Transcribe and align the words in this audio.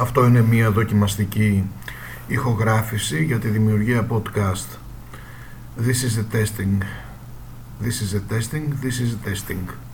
Αυτό 0.00 0.26
είναι 0.26 0.42
μια 0.42 0.70
δοκιμαστική 0.70 1.64
ηχογράφηση 2.26 3.24
για 3.24 3.38
τη 3.38 3.48
δημιουργία 3.48 4.06
podcast. 4.10 4.78
This 5.80 6.02
is 6.04 6.16
the 6.18 6.36
testing. 6.36 6.82
This 7.82 8.00
is 8.02 8.12
the 8.12 8.22
testing. 8.34 8.64
This 8.82 9.00
is 9.00 9.16
the 9.16 9.30
testing. 9.30 9.87